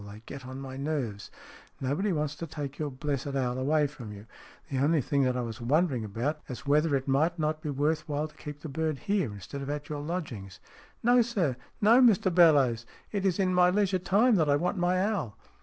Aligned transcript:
They 0.11 0.23
get 0.25 0.47
on 0.47 0.59
my 0.59 0.77
nerves. 0.77 1.29
Nobody 1.79 2.11
wants 2.11 2.33
to 2.37 2.47
take 2.47 2.79
your 2.79 2.89
blessed 2.89 3.35
owl 3.35 3.59
away 3.59 3.85
from 3.85 4.11
you. 4.11 4.25
The 4.71 4.79
only 4.79 4.99
thing 4.99 5.21
that 5.25 5.37
I 5.37 5.41
was 5.41 5.61
wondering 5.61 6.03
about 6.03 6.39
was 6.49 6.65
whether 6.65 6.95
it 6.95 7.07
might 7.07 7.37
not 7.37 7.61
be 7.61 7.69
worth 7.69 8.09
while 8.09 8.27
to 8.27 8.35
keep 8.35 8.61
the 8.61 8.67
bird 8.67 8.97
here, 8.97 9.31
instead 9.31 9.61
of 9.61 9.69
at 9.69 9.89
your 9.89 10.01
lodgings."" 10.01 10.59
No, 11.03 11.21
sir! 11.21 11.55
No, 11.81 12.01
Mr 12.01 12.33
Bellowes! 12.33 12.87
It 13.11 13.27
is 13.27 13.37
in 13.37 13.53
my 13.53 13.69
leisure 13.69 13.99
time 13.99 14.37
that 14.37 14.49
I 14.49 14.55
want 14.55 14.79
my 14.79 14.99
owl." 15.05 15.37